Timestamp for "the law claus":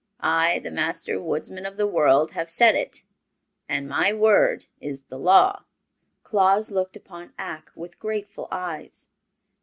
5.03-6.71